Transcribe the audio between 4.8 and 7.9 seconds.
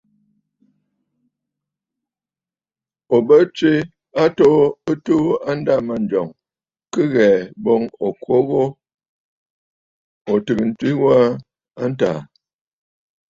ɨ tuu a ndâmanjɔŋ kɨ ghɛ̀ɛ̀ boŋ